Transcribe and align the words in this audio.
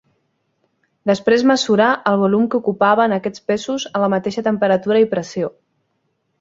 Després 1.09 1.43
mesurà 1.51 1.89
el 2.13 2.17
volum 2.23 2.49
que 2.55 2.59
ocupaven 2.63 3.15
aquests 3.19 3.45
pesos 3.53 3.87
a 4.01 4.05
la 4.07 4.11
mateixa 4.17 4.47
temperatura 4.51 5.07
i 5.07 5.11
pressió. 5.17 5.55